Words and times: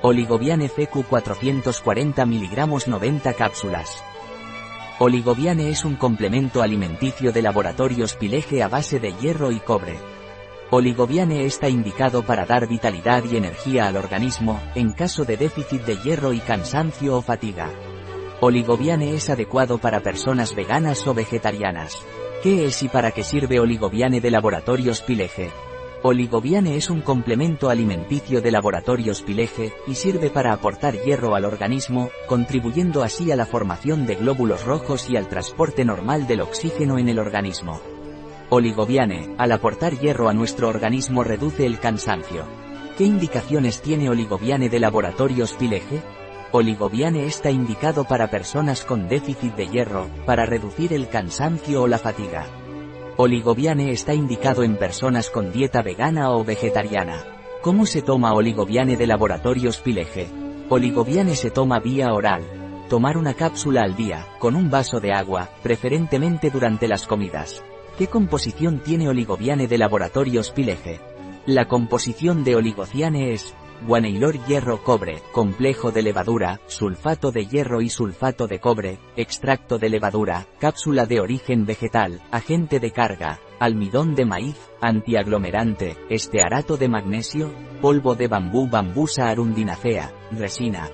Oligobiane 0.00 0.68
CQ 0.68 1.08
440 1.08 2.24
mg 2.24 2.86
90 2.86 3.32
cápsulas. 3.32 4.04
Oligobiane 5.00 5.70
es 5.70 5.84
un 5.84 5.96
complemento 5.96 6.62
alimenticio 6.62 7.32
de 7.32 7.42
laboratorios 7.42 8.14
Pileje 8.14 8.62
a 8.62 8.68
base 8.68 9.00
de 9.00 9.12
hierro 9.14 9.50
y 9.50 9.58
cobre. 9.58 9.98
Oligobiane 10.70 11.44
está 11.46 11.68
indicado 11.68 12.22
para 12.22 12.46
dar 12.46 12.68
vitalidad 12.68 13.24
y 13.24 13.38
energía 13.38 13.88
al 13.88 13.96
organismo, 13.96 14.60
en 14.76 14.92
caso 14.92 15.24
de 15.24 15.36
déficit 15.36 15.82
de 15.82 15.96
hierro 15.96 16.32
y 16.32 16.38
cansancio 16.38 17.16
o 17.16 17.22
fatiga. 17.22 17.68
Oligobiane 18.40 19.14
es 19.14 19.30
adecuado 19.30 19.78
para 19.78 19.98
personas 19.98 20.54
veganas 20.54 21.04
o 21.08 21.14
vegetarianas. 21.14 22.06
¿Qué 22.44 22.66
es 22.66 22.84
y 22.84 22.88
para 22.88 23.10
qué 23.10 23.24
sirve 23.24 23.58
Oligobiane 23.58 24.20
de 24.20 24.30
Laboratorios 24.30 25.02
Pileje? 25.02 25.50
Oligobiane 26.08 26.76
es 26.76 26.88
un 26.88 27.02
complemento 27.02 27.68
alimenticio 27.68 28.40
de 28.40 28.50
Laboratorios 28.50 29.20
Pileje, 29.20 29.74
y 29.86 29.94
sirve 29.94 30.30
para 30.30 30.54
aportar 30.54 30.94
hierro 31.02 31.34
al 31.34 31.44
organismo, 31.44 32.08
contribuyendo 32.26 33.02
así 33.02 33.30
a 33.30 33.36
la 33.36 33.44
formación 33.44 34.06
de 34.06 34.14
glóbulos 34.14 34.64
rojos 34.64 35.10
y 35.10 35.18
al 35.18 35.28
transporte 35.28 35.84
normal 35.84 36.26
del 36.26 36.40
oxígeno 36.40 36.96
en 36.98 37.10
el 37.10 37.18
organismo. 37.18 37.82
Oligobiane, 38.48 39.34
al 39.36 39.52
aportar 39.52 39.98
hierro 39.98 40.30
a 40.30 40.32
nuestro 40.32 40.70
organismo 40.70 41.24
reduce 41.24 41.66
el 41.66 41.78
cansancio. 41.78 42.44
¿Qué 42.96 43.04
indicaciones 43.04 43.82
tiene 43.82 44.08
Oligobiane 44.08 44.70
de 44.70 44.80
Laboratorios 44.80 45.52
Pileje? 45.52 46.00
Oligobiane 46.52 47.26
está 47.26 47.50
indicado 47.50 48.04
para 48.04 48.30
personas 48.30 48.82
con 48.82 49.10
déficit 49.10 49.54
de 49.56 49.68
hierro, 49.68 50.06
para 50.24 50.46
reducir 50.46 50.94
el 50.94 51.10
cansancio 51.10 51.82
o 51.82 51.86
la 51.86 51.98
fatiga. 51.98 52.46
Oligobiane 53.20 53.90
está 53.90 54.14
indicado 54.14 54.62
en 54.62 54.76
personas 54.76 55.28
con 55.28 55.50
dieta 55.50 55.82
vegana 55.82 56.30
o 56.30 56.44
vegetariana. 56.44 57.24
¿Cómo 57.62 57.84
se 57.84 58.00
toma 58.00 58.32
Oligobiane 58.32 58.96
de 58.96 59.08
laboratorios 59.08 59.80
Pileje? 59.80 60.28
Oligobiane 60.68 61.34
se 61.34 61.50
toma 61.50 61.80
vía 61.80 62.12
oral. 62.12 62.44
Tomar 62.88 63.16
una 63.16 63.34
cápsula 63.34 63.82
al 63.82 63.96
día, 63.96 64.24
con 64.38 64.54
un 64.54 64.70
vaso 64.70 65.00
de 65.00 65.12
agua, 65.12 65.50
preferentemente 65.64 66.48
durante 66.50 66.86
las 66.86 67.08
comidas. 67.08 67.64
¿Qué 67.98 68.06
composición 68.06 68.84
tiene 68.84 69.08
Oligobiane 69.08 69.66
de 69.66 69.78
laboratorios 69.78 70.52
Pileje? 70.52 71.00
La 71.44 71.66
composición 71.66 72.44
de 72.44 72.54
Oligociane 72.54 73.32
es 73.32 73.52
guaneylor 73.86 74.44
hierro 74.46 74.82
cobre, 74.82 75.22
complejo 75.32 75.92
de 75.92 76.02
levadura, 76.02 76.60
sulfato 76.66 77.30
de 77.30 77.46
hierro 77.46 77.80
y 77.80 77.88
sulfato 77.88 78.46
de 78.46 78.60
cobre, 78.60 78.98
extracto 79.16 79.78
de 79.78 79.88
levadura, 79.88 80.46
cápsula 80.58 81.06
de 81.06 81.20
origen 81.20 81.66
vegetal, 81.66 82.20
agente 82.30 82.80
de 82.80 82.90
carga, 82.90 83.40
almidón 83.60 84.14
de 84.14 84.24
maíz, 84.24 84.56
antiaglomerante, 84.80 85.96
estearato 86.10 86.76
de 86.76 86.88
magnesio, 86.88 87.52
polvo 87.80 88.14
de 88.14 88.28
bambú 88.28 88.68
bambusa 88.68 89.28
arundinacea, 89.28 90.12
resina. 90.32 90.88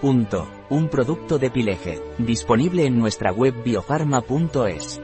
Punto. 0.00 0.48
Un 0.68 0.88
producto 0.88 1.38
de 1.38 1.50
Pileje, 1.50 2.02
disponible 2.18 2.84
en 2.84 2.98
nuestra 2.98 3.32
web 3.32 3.54
biofarma.es. 3.64 5.00